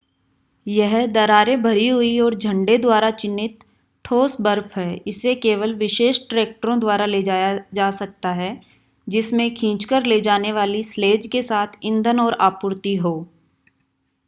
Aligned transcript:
यह 0.67 1.05
दरारें 1.07 1.61
भरी 1.61 1.87
हुई 1.87 2.17
और 2.19 2.35
झंडे 2.35 2.77
द्वारा 2.77 3.09
चिह्नित 3.13 3.59
ठोस 4.05 4.35
बर्फ 4.41 4.77
है 4.77 4.95
इसे 5.07 5.33
केवल 5.35 5.73
विशेष 5.75 6.19
ट्रैक्टरों 6.29 6.79
द्वारा 6.79 7.05
ले 7.05 7.21
जाया 7.21 7.53
जा 7.73 7.89
सकता 7.91 8.31
है 8.33 8.49
जिसमें 9.07 9.53
खींचकर 9.55 10.05
ले 10.05 10.19
जाने 10.21 10.51
वाली 10.51 10.81
स्लेज 10.83 11.27
के 11.27 11.41
साथ 11.41 11.77
ईंधन 11.83 12.19
और 12.19 12.37
आपूर्ति 12.41 12.95
हो 12.95 13.13